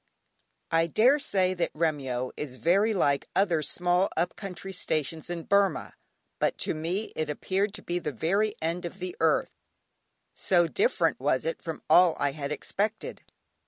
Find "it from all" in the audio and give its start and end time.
11.45-12.15